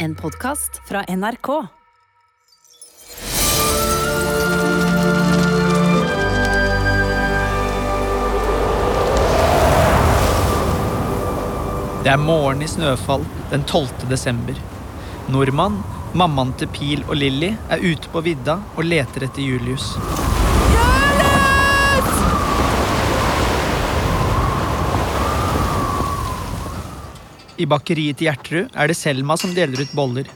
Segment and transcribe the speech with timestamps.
[0.00, 1.66] En podkast fra NRK.
[12.02, 13.88] Det er morgen i Snøfall den 12.
[14.06, 14.54] desember.
[15.26, 15.82] Nordmann,
[16.14, 19.96] mammaen til Pil og Lilly er ute på vidda og leter etter Julius.
[27.58, 30.28] I bakeriet til Gjertrud er det Selma som deler ut boller.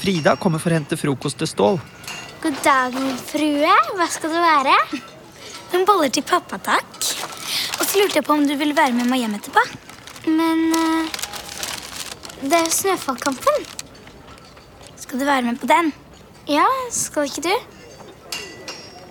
[0.00, 1.80] Frida kommer for å hente frokost til Stål.
[2.40, 3.72] God dag, min frue.
[3.96, 4.76] Hva skal det være?
[5.72, 7.00] Noen boller til pappa, takk.
[7.80, 9.64] Og så lurte jeg på om du ville være med meg hjem etterpå.
[10.28, 11.20] Men uh,
[12.44, 13.68] det er jo Snøfallkampen.
[15.00, 15.92] Skal du være med på den?
[16.48, 17.54] Ja, skal ikke du?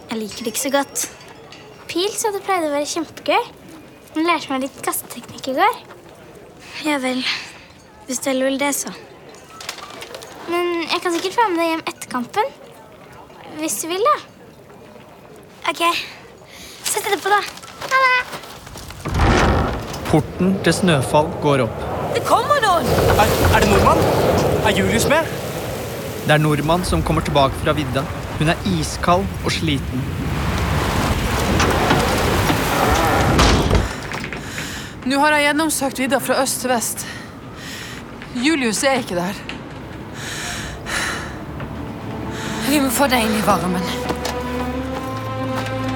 [0.10, 1.08] Jeg liker det ikke så godt.
[1.90, 3.54] Pil sa det pleide å være kjempegøy.
[4.14, 5.82] Hun lærte meg litt kasteteknikk i går.
[6.86, 7.22] Ja vel.
[8.08, 8.92] Hvis du heller vil det, så.
[10.50, 12.54] Men jeg kan sikkert være med deg hjem etter kampen.
[13.60, 14.16] Hvis du vil, da.
[15.70, 15.84] Ok.
[16.90, 17.42] Sett etterpå, da.
[17.90, 18.20] Ha det.
[20.10, 21.84] Porten til Snøfall går opp.
[22.16, 22.88] Det kommer noen!
[23.14, 24.02] Er, er det nordmann?
[24.66, 25.30] Er Julius med?
[26.26, 28.02] Det er nordmann som kommer tilbake fra vidda.
[28.40, 30.02] Hun er iskald og sliten.
[35.08, 37.06] Nå har jeg gjennomsøkt vidda fra øst til vest.
[38.44, 39.38] Julius er ikke der.
[42.70, 43.86] Vi må få deg inn i varmen.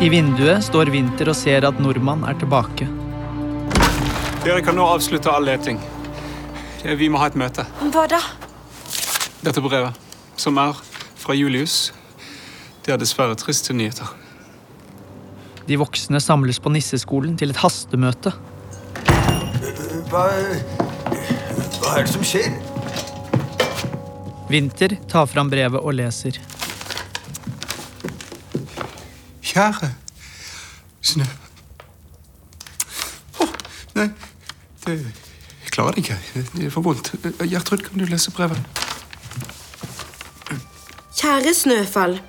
[0.04, 2.88] I vinduet står Vinter og ser at nordmann er tilbake.
[4.44, 5.78] Dere kan nå avslutte all leting.
[6.84, 7.64] Eh, Vi må ha et møte.
[7.94, 8.20] Hva da?
[9.44, 9.94] Dette brevet,
[10.40, 10.74] som er
[11.20, 11.92] fra Julius,
[12.84, 14.08] det er dessverre triste nyheter.
[15.68, 18.34] De voksne samles på nisseskolen til et hastemøte.
[20.14, 20.28] Hva,
[21.82, 22.52] hva er det som skjer?
[24.46, 26.36] Vinter tar fram brevet og leser.
[29.42, 29.88] Kjære
[31.02, 31.26] Snø
[33.42, 33.48] Å,
[33.98, 34.06] nei,
[34.86, 36.18] det Jeg klarer det ikke.
[36.36, 37.10] Det er for vondt.
[37.42, 38.62] Gjertrud, kan du lese brevet?
[41.18, 42.20] Kjære Snøfall.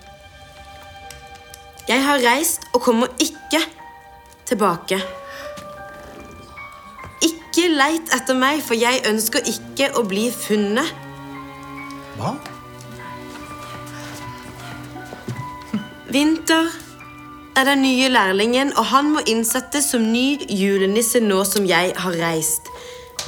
[1.90, 3.60] Jeg har reist og kommer ikke
[4.48, 5.02] tilbake.
[7.64, 10.90] Ikke leit etter meg, for jeg ønsker ikke å bli funnet.
[12.18, 12.34] Hva?
[16.12, 16.66] Vinter
[17.56, 22.18] er den nye lærlingen, og han må innsettes som ny julenisse nå som jeg har
[22.20, 22.68] reist.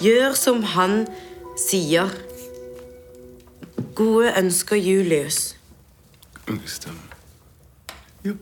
[0.05, 1.07] Gjør som han
[1.57, 2.13] sier.
[3.97, 5.55] Gode ønsker, Julius.
[6.45, 7.17] Stemmer.
[8.27, 8.37] Jo.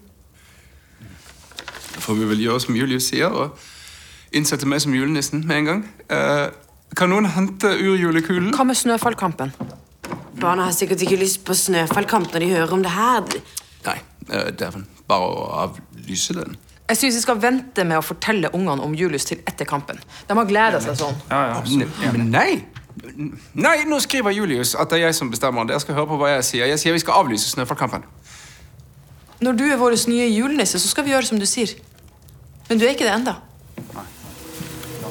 [1.94, 3.54] Da får vi vel gjøre som Julius sier, og
[4.34, 5.80] innsette meg som julenissen med en gang.
[6.10, 6.48] Eh,
[6.98, 8.52] kan noen hente urjulekulen?
[8.54, 9.52] Hva med Snøfallkampen?
[10.40, 13.22] Barna har sikkert ikke lyst på snøfallkamp når de hører om det her.
[13.86, 13.98] Nei,
[14.30, 14.86] eh, dæven.
[15.08, 16.56] Bare å avlyse den.
[16.88, 19.98] Jeg syns vi skal vente med å fortelle ungene om Julius til etter kampen.
[20.28, 21.14] De har gleda seg sånn.
[21.78, 22.64] Ne- Men nei!
[23.54, 25.66] Nei, nå skriver Julius at det er jeg som bestemmer.
[25.66, 26.66] Dere skal høre på hva jeg sier.
[26.66, 28.04] Jeg sier vi skal avlyse Snøfallkampen.
[29.40, 31.72] Når du er vår nye julenisse, så skal vi gjøre som du sier.
[32.68, 33.34] Men du er ikke det enda.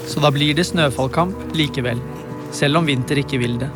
[0.08, 2.02] Så da blir det snøfallkamp likevel.
[2.53, 3.69] Selv om Vinter ikke vil det.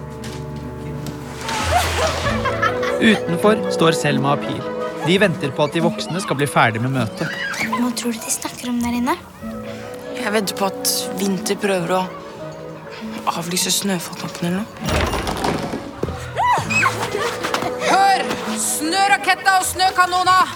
[2.98, 4.62] Utenfor står Selma og Pil.
[5.08, 7.30] De venter på at de voksne skal bli ferdig med møtet.
[7.78, 9.16] Hva tror du de snakker om der inne?
[10.18, 12.02] Jeg vedder på at Vinter prøver å
[13.38, 14.68] avlyse Snøfallkampen eller noe.
[17.88, 18.26] Hør!
[18.60, 20.56] Snøraketter og snøkanoner!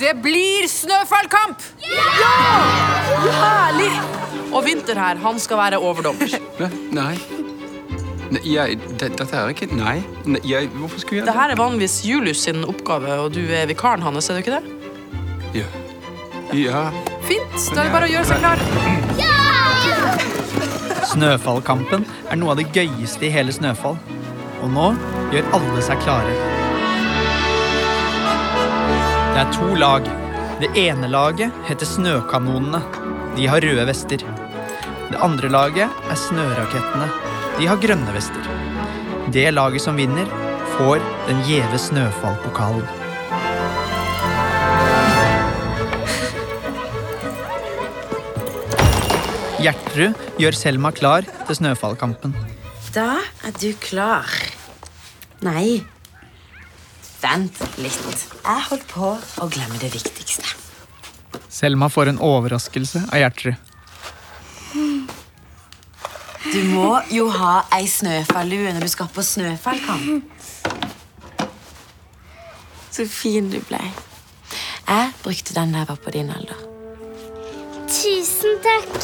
[0.00, 1.60] Det blir snøfallkamp!
[1.84, 2.34] Ja!
[3.40, 4.19] Herlig!
[4.50, 6.32] Og Vinter her, han skal være overdommer.
[6.60, 7.14] Ne- Nei.
[8.30, 9.96] Nei, jeg, det, dette er ikke Nei.
[10.24, 13.66] Nei jeg, hvorfor skulle jeg Det her er vanligvis Julius sin oppgave, og du er
[13.66, 14.62] vikaren hans, er du ikke det?
[15.58, 15.66] Ja.
[16.54, 16.84] ja.
[17.26, 18.58] Fint, da er det bare å gjøre seg klar.
[21.10, 23.98] Snøfallkampen er noe av det gøyeste i hele Snøfall.
[24.60, 24.90] Og nå
[25.34, 26.34] gjør alle seg klare.
[29.30, 30.06] Det er to lag.
[30.60, 32.82] Det ene laget heter Snøkanonene.
[33.38, 34.22] De har røde vester.
[35.10, 37.06] Det andre laget er Snørakettene.
[37.58, 38.44] De har grønne vester.
[39.34, 40.28] Det laget som vinner,
[40.76, 42.86] får den gjeve snøfallpokalen.
[49.60, 52.36] Gjertrud gjør Selma klar til snøfallkampen.
[52.94, 54.30] Da er du klar.
[55.42, 55.82] Nei.
[57.20, 58.22] Vent litt.
[58.46, 60.54] Jeg holdt på å glemme det viktigste.
[61.50, 63.69] Selma får en overraskelse av Gjertrud.
[66.40, 70.24] Du må jo ha ei snøfallue når du skal på snøfallkamp.
[72.90, 73.80] Så fin du ble.
[74.88, 76.64] Jeg brukte den da jeg var på din alder.
[77.90, 78.96] Tusen takk.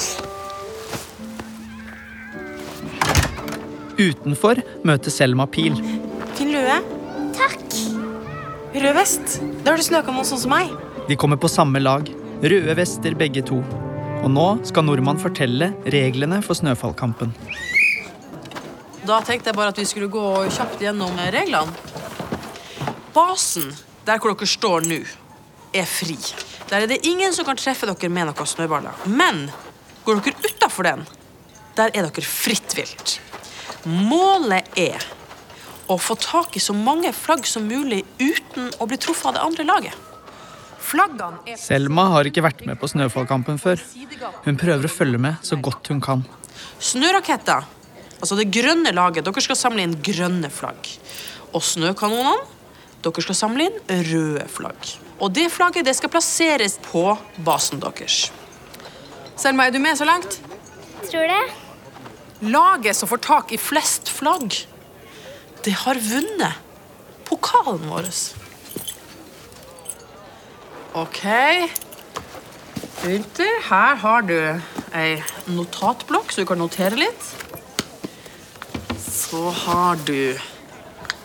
[3.97, 5.77] Utenfor møter Selma Pil.
[6.37, 6.81] Fin lue.
[7.37, 7.63] Takk.
[8.77, 9.39] Rød vest.
[9.65, 10.73] Da har du snøkanon sånn som meg.
[11.07, 12.09] De kommer på samme lag.
[12.43, 13.63] Røde vester begge to.
[14.25, 17.35] Og nå skal nordmann fortelle reglene for snøfallkampen.
[19.07, 21.75] Da tenkte jeg bare at vi skulle gå kjapt gjennom reglene.
[23.15, 23.71] Basen,
[24.07, 24.99] der hvor dere står nå,
[25.77, 26.17] er fri.
[26.71, 29.07] Der er det ingen som kan treffe dere med noen snøballer.
[29.07, 29.47] Men
[30.07, 31.05] går dere utafor den,
[31.77, 33.19] der er dere fritt vilt.
[33.87, 35.05] Målet er
[35.87, 39.45] å få tak i så mange flagg som mulig uten å bli truffet av det
[39.47, 40.03] andre laget.
[41.59, 43.81] Selma har ikke vært med på snøfallkampen før.
[44.45, 46.23] Hun prøver å følge med så godt hun kan.
[46.83, 47.67] Snøraketter,
[48.21, 50.93] altså det grønne laget, dere skal samle inn grønne flagg.
[51.53, 52.37] Og snøkanonene,
[53.05, 54.95] dere skal samle inn røde flagg.
[55.19, 57.09] Og det flagget det skal plasseres på
[57.45, 58.29] basen deres.
[59.37, 60.39] Selma, er du med så langt?
[61.07, 61.43] Tror det.
[62.47, 64.53] Laget som får tak i flest flagg,
[65.65, 66.61] det har vunnet
[67.27, 68.11] pokalen vår.
[70.97, 71.23] OK.
[73.03, 74.37] Gunther, her har du
[74.97, 75.19] ei
[75.53, 77.27] notatblokk, så du kan notere litt.
[78.97, 80.33] Så har du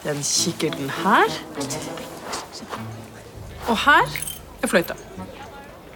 [0.04, 1.38] den kikkerten her.
[3.70, 4.20] Og her
[4.60, 5.00] er fløyta.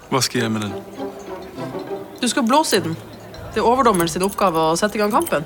[0.07, 0.79] Hva skal jeg med den?
[2.21, 2.95] Du skal blåse i den.
[3.51, 5.43] Det er overdommeren sin oppgave å sette i gang kampen.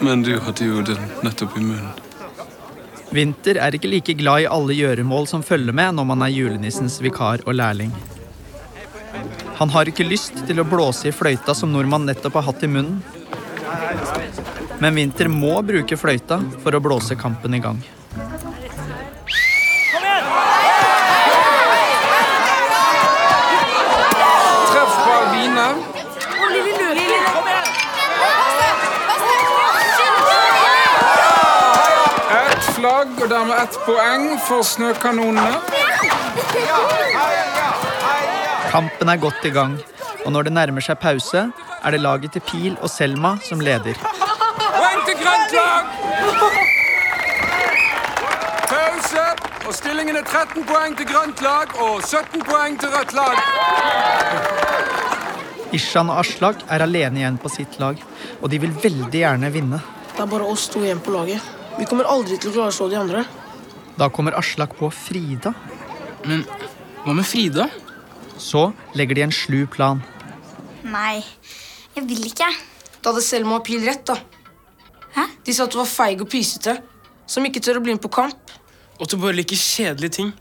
[0.00, 2.07] Men du hadde jo den nettopp i munnen.
[3.14, 6.98] Vinter er ikke like glad i alle gjøremål som følger med når man er julenissens
[7.00, 7.92] vikar og lærling.
[9.58, 12.70] Han har ikke lyst til å blåse i fløyta som nordmann nettopp har hatt i
[12.70, 13.00] munnen.
[14.78, 17.80] Men Vinter må bruke fløyta for å blåse kampen i gang.
[24.68, 25.80] Treff ball vinner.
[32.28, 32.64] Ett
[33.08, 35.60] flagg og dermed ett poeng for snøkanonene.
[38.70, 39.78] Kampen er godt i gang,
[40.24, 41.50] og når det nærmer seg pause,
[41.84, 43.94] er det laget til Pil og Selma som leder.
[43.94, 45.84] Poeng til grønt lag!
[48.68, 49.26] Pause.
[49.68, 53.36] Og stillingen er 13 poeng til grønt lag og 17 poeng til rødt lag.
[55.72, 58.00] Ishan og Aslak er alene igjen på sitt lag,
[58.40, 59.80] og de vil veldig gjerne vinne.
[60.14, 61.57] Det er bare oss to igjen på laget.
[61.78, 63.22] Vi kommer aldri til å klare å slå de andre.
[63.98, 65.52] Da kommer Aslak på Frida.
[66.26, 66.42] Men
[67.04, 67.68] hva med Frida?
[68.38, 70.02] Så legger de en slu plan.
[70.86, 71.22] Nei,
[71.94, 72.48] jeg vil ikke.
[72.98, 74.18] Da hadde Selma og Pil rett, da.
[75.14, 75.24] Hæ?
[75.46, 76.76] De sa at du var feig og pysete,
[77.30, 78.54] som ikke tør å bli med på kamp.
[78.98, 80.32] Og at du bare liker kjedelige ting.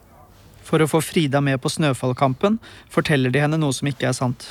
[0.68, 2.58] For å få Frida med på snøfallkampen
[2.92, 4.50] forteller de henne noe som ikke er sant.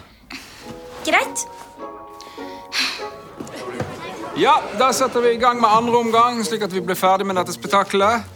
[4.36, 7.38] Ja, Da setter vi i gang med andre omgang, slik at vi blir ferdig med
[7.38, 8.26] dette spetakkelet.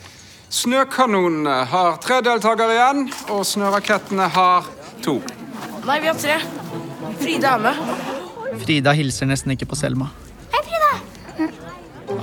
[0.51, 4.65] Snøkanonene har tre deltakere igjen, og snørakettene har
[5.05, 5.19] to.
[5.85, 6.39] Nei, vi har tre.
[7.21, 7.75] Frida er med.
[8.65, 10.09] Frida hilser nesten ikke på Selma.
[10.55, 11.51] Hei, Frida.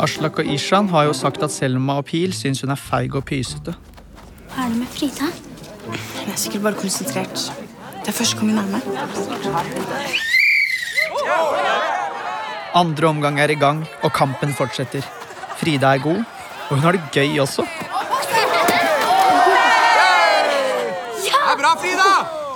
[0.03, 3.23] Aslak og Ishan har jo sagt at Selma og Pil syns hun er feig og
[3.29, 3.77] pysete.
[4.55, 5.29] Hva er det med Frida?
[5.87, 7.51] Hun er sikkert bare konsentrert.
[8.01, 8.81] Det er første gang hun er med.
[12.77, 15.05] Andre omgang er i gang, og kampen fortsetter.
[15.57, 16.19] Frida er god,
[16.69, 17.65] og hun har det gøy også.
[21.23, 22.11] Det er bra, Frida!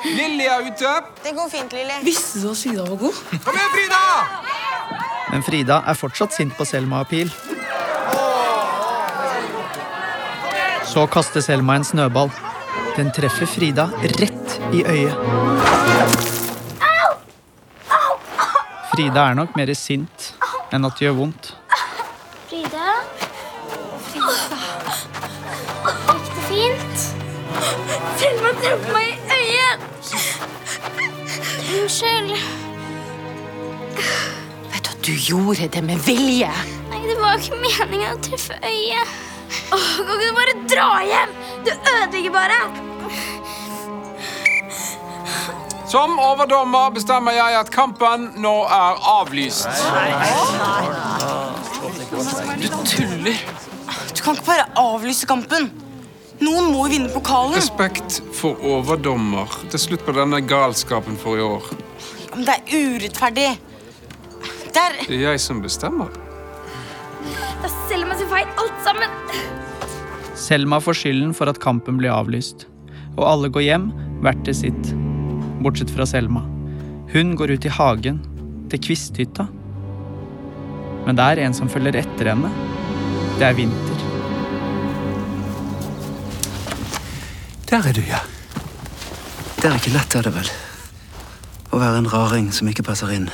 [0.05, 0.91] Lilly er ute.
[1.23, 1.97] Det går fint, Lilly.
[2.05, 3.21] Visste du at Frida var god?
[3.45, 4.01] Kom igjen, Frida!
[5.31, 7.31] Men Frida er fortsatt sint på Selma og Pil.
[10.91, 12.29] Så kaster Selma en snøball.
[12.97, 13.87] Den treffer Frida
[14.19, 16.30] rett i øyet.
[18.91, 20.31] Frida er nok mer sint
[20.75, 21.51] enn at det gjør vondt.
[22.49, 22.89] Frida?
[24.09, 24.35] Frida.
[26.11, 27.05] Gikk det fint?
[28.19, 29.87] Selma traff meg i øyet.
[31.71, 32.35] Unnskyld.
[34.75, 36.51] Vet du at du gjorde det med vilje?
[36.91, 39.17] Nei, det var ikke meningen å treffe øyet.
[39.71, 41.37] Åh, kan ikke du bare dra hjem?
[41.63, 42.90] Du ødelegger bare.
[45.91, 49.67] Som overdommer bestemmer jeg at kampen nå er avlyst.
[52.61, 53.41] Du tuller.
[54.15, 55.67] Du kan ikke bare avlyse kampen.
[56.39, 57.57] Noen må jo vinne pokalen.
[57.57, 59.51] Respekt for overdommer.
[59.67, 61.67] Det er slutt på denne galskapen for i år.
[62.37, 63.49] Men det er urettferdig.
[64.71, 64.97] Der!
[65.03, 66.07] Det er jeg som bestemmer.
[67.27, 69.19] Det er Selma sin feil, alt sammen.
[70.39, 72.69] Selma får skylden for at kampen blir avlyst.
[73.19, 73.91] Og alle går hjem,
[74.23, 74.95] hvert til sitt.
[75.63, 76.43] Bortsett fra Selma.
[77.11, 78.21] Hun går ut i hagen,
[78.71, 79.47] til kvisthytta.
[81.05, 82.51] Men det er en som følger etter henne.
[83.39, 84.03] Det er Vinter.
[87.71, 88.19] Der er du, ja.
[89.61, 90.51] Det er ikke lett, er det vel?
[91.71, 93.29] Å være en raring som ikke passer inn.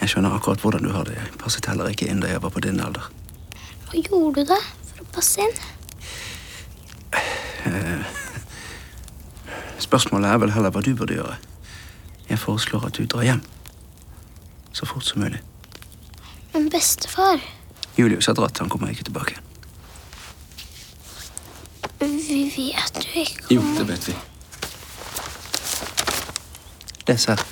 [0.00, 1.16] Jeg skjønner akkurat hvordan du har det.
[1.16, 3.06] Jeg passet heller ikke inn da jeg var på din alder.
[3.88, 4.58] Hva gjorde du da
[4.90, 5.54] for å passe inn?
[7.68, 8.19] Eh,
[9.80, 11.36] Spørsmålet er vel heller hva du burde gjøre.
[12.28, 13.40] Jeg foreslår at du drar hjem.
[14.72, 15.40] Så fort som mulig.
[16.52, 17.40] Men bestefar,
[17.98, 19.36] Julius har dratt, han kommer ikke tilbake.
[22.00, 24.14] vi vet jo ikke Jo, det vet vi.
[27.08, 27.42] Les her.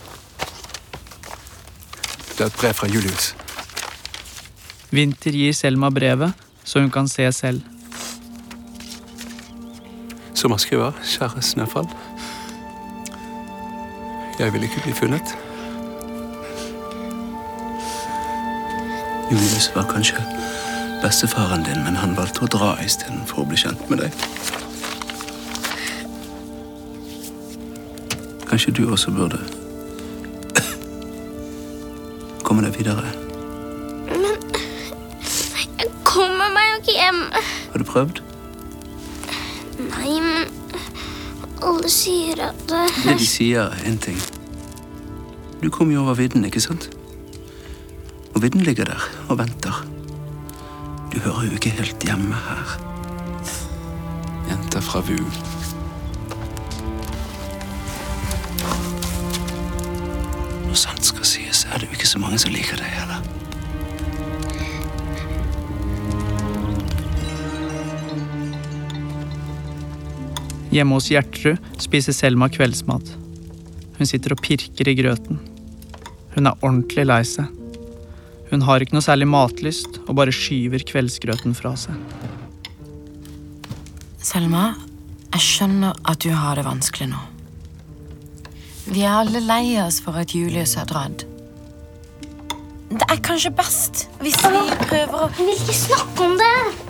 [2.30, 3.34] Det er et brev fra Julius.
[4.90, 6.32] Vinter gir Selma brevet,
[6.64, 7.62] så hun kan se selv.
[10.34, 11.88] Som han skriver, kjære Snøfall.
[14.38, 15.36] Jeg vil ikke bli funnet.
[19.30, 20.22] Julius var kanskje
[21.02, 24.14] bestefaren din, men han valgte å dra istedenfor å bli kjent med deg.
[28.48, 29.42] Kanskje du også burde
[32.46, 33.10] komme deg videre.
[35.78, 37.22] Jeg kommer meg jo ikke hjem.
[37.74, 38.27] Har du prøvd?
[41.88, 44.18] Alle sier at det Det de sier, er én ting.
[45.62, 46.90] Du kom jo over vidden, ikke sant?
[48.34, 49.86] Og vidden ligger der og venter.
[51.12, 52.76] Du hører jo ikke helt hjemme her.
[54.50, 55.24] Jenta fra VU.
[60.68, 63.37] Når sant skal sies, er det jo ikke så mange som liker deg heller.
[70.68, 73.14] Hjemme hos Gjertrud spiser Selma kveldsmat.
[73.98, 75.38] Hun sitter og pirker i grøten.
[76.34, 77.48] Hun er ordentlig lei seg.
[78.50, 81.96] Hun har ikke noe særlig matlyst og bare skyver kveldsgrøten fra seg.
[84.24, 84.74] Selma,
[85.32, 87.24] jeg skjønner at du har det vanskelig nå.
[88.88, 91.24] Vi er alle lei oss for at Julius har dratt.
[92.88, 96.87] Det er kanskje best hvis vi prøver å Jeg vil ikke snakke om det.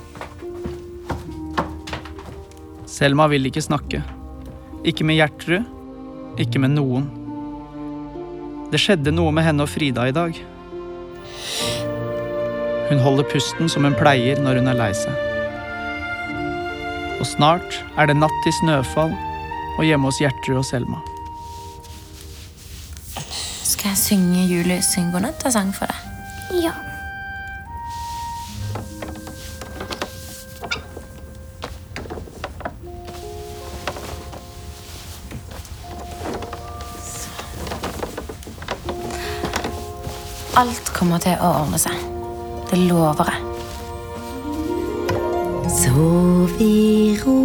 [2.88, 4.00] Selma vil ikke snakke.
[4.88, 5.66] Ikke med Gjertrud,
[6.40, 7.04] ikke med noen.
[8.72, 10.38] Det skjedde noe med henne og Frida i dag.
[12.88, 15.24] Hun holder pusten som hun pleier når hun er lei seg.
[17.18, 19.12] Og snart er det natt til snøfall
[19.76, 21.04] og hjemme hos Gjertrud og Selma.
[23.68, 26.07] Skal jeg synge Julius sin godnattasang for deg?
[40.58, 41.94] Alt kommer til å ordne seg.
[42.66, 43.42] Det lover jeg.
[45.70, 47.36] Sov i ro,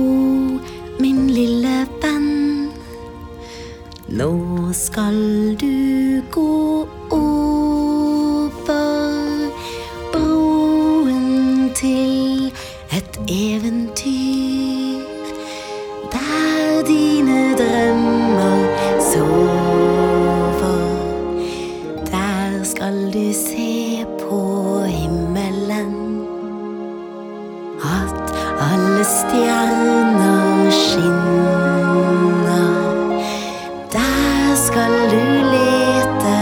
[34.73, 35.21] skal du
[35.53, 36.37] lete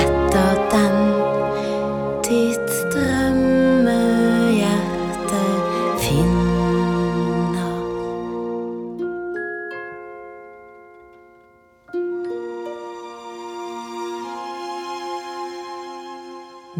[0.00, 0.96] etter den
[2.24, 5.42] ditt drømmehjerte
[6.00, 7.76] finner.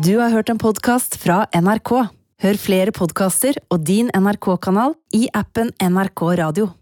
[0.01, 2.09] Du har hørt en podkast fra NRK.
[2.41, 6.73] Hør flere podkaster og din NRK-kanal i appen NRK Radio.